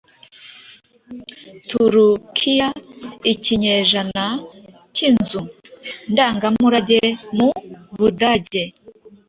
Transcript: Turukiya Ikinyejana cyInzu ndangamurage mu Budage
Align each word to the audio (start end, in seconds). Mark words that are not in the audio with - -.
Turukiya 1.67 2.69
Ikinyejana 3.31 4.25
cyInzu 4.95 5.41
ndangamurage 6.11 7.01
mu 7.37 7.49
Budage 7.97 8.63